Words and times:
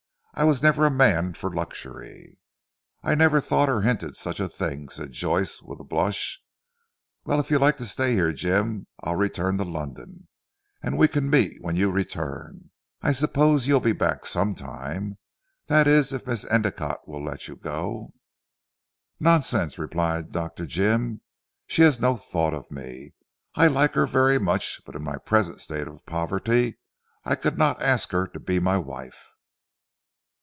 I 0.33 0.43
was 0.45 0.63
never 0.63 0.85
a 0.85 0.89
man 0.89 1.33
for 1.35 1.51
luxury." 1.51 2.39
"I 3.03 3.13
never 3.13 3.39
thought 3.41 3.69
or 3.69 3.81
hinted 3.81 4.15
such 4.15 4.39
a 4.39 4.49
thing," 4.49 4.89
said 4.89 5.11
Joyce 5.11 5.61
with 5.61 5.79
a 5.79 5.83
blush. 5.83 6.41
"Well, 7.25 7.39
if 7.39 7.51
you 7.51 7.59
like 7.59 7.77
to 7.77 7.85
stay 7.85 8.13
here 8.13 8.31
Jim, 8.31 8.87
I'll 9.01 9.17
return 9.17 9.59
to 9.59 9.65
London, 9.65 10.29
and 10.81 10.97
we 10.97 11.07
can 11.09 11.29
meet 11.29 11.61
when 11.61 11.75
you 11.75 11.91
return. 11.91 12.71
I 13.03 13.11
suppose 13.11 13.67
you'll 13.67 13.81
be 13.81 13.91
back 13.91 14.25
some 14.25 14.55
time, 14.55 15.19
that 15.67 15.85
is 15.85 16.11
if 16.11 16.25
Miss 16.25 16.43
Endicotte 16.45 17.07
will 17.07 17.23
let 17.23 17.47
you 17.47 17.55
go." 17.55 18.11
"Nonsense," 19.19 19.77
replied 19.77 20.31
Dr. 20.31 20.65
Jim, 20.65 21.21
"she 21.67 21.83
has 21.83 21.99
no 21.99 22.15
thought 22.17 22.55
of 22.55 22.71
me. 22.71 23.13
I 23.53 23.67
like 23.67 23.93
her 23.93 24.07
very 24.07 24.39
much 24.39 24.81
but 24.85 24.95
in 24.95 25.03
my 25.03 25.17
present 25.17 25.59
state 25.59 25.87
of 25.87 26.03
poverty 26.07 26.79
I 27.25 27.35
could 27.35 27.59
not 27.59 27.79
ask 27.81 28.09
her 28.11 28.25
to 28.29 28.39
be 28.39 28.59
my 28.59 28.79
wife." 28.79 29.27